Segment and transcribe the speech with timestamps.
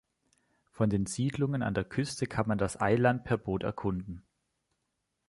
[0.71, 4.23] Von den Siedlungen an der Küste kann man das Eiland per Boot erkunden.